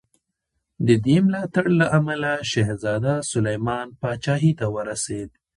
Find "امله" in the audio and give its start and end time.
1.97-2.31